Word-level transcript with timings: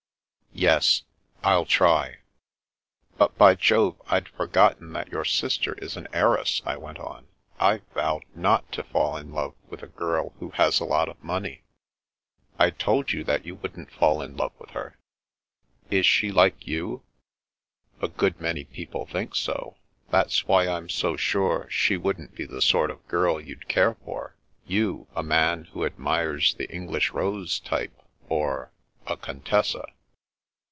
"Yes, 0.71 1.03
I'll 1.43 1.65
try."" 1.65 2.17
But, 3.17 3.35
by 3.37 3.55
Jove, 3.55 3.99
I'd 4.07 4.27
forgotten 4.27 4.91
that 4.93 5.07
your 5.07 5.23
sister 5.23 5.73
is 5.75 5.95
an 5.95 6.09
heiress," 6.13 6.61
I 6.65 6.75
went 6.75 6.99
on." 6.99 7.27
I've 7.59 7.87
vowed 7.95 8.25
not 8.35 8.69
to 8.73 8.83
fall 8.83 9.15
in 9.15 9.31
love 9.31 9.55
with 9.69 9.81
a 9.81 9.87
girl 9.87 10.33
who 10.39 10.49
has 10.51 10.79
a 10.79 10.83
lot 10.85 11.07
of 11.07 11.23
money." 11.23 11.63
There 12.59 12.67
is 12.67 12.73
No 12.73 12.75
Such 12.75 12.77
Girl 12.77 12.85
263" 13.03 13.17
I 13.17 13.17
told 13.17 13.17
you 13.17 13.23
that 13.23 13.45
you 13.47 13.55
wouldn't 13.55 13.91
fall 13.91 14.21
in 14.21 14.35
love 14.37 14.51
with 14.59 14.71
her." 14.71 14.97
Is 15.89 16.05
she 16.05 16.31
like 16.33 16.67
you?" 16.67 17.01
A 18.03 18.09
good 18.09 18.39
many 18.39 18.65
people 18.65 19.05
think 19.05 19.33
so. 19.35 19.77
That's 20.09 20.45
why 20.47 20.67
I'm 20.67 20.89
so 20.89 21.15
sure 21.15 21.67
she 21.71 21.95
wouldn't 21.95 22.35
be 22.35 22.45
the 22.45 22.61
sort 22.61 22.91
of 22.91 23.07
girl 23.07 23.39
you'd 23.41 23.69
care 23.69 23.95
for— 24.03 24.35
^you, 24.69 25.07
a 25.15 25.23
man 25.23 25.63
who 25.71 25.85
admires 25.85 26.53
the 26.53 26.69
English 26.71 27.13
rose 27.13 27.57
type 27.61 27.97
or— 28.29 28.73
a 29.07 29.15
Contessa." 29.15 29.85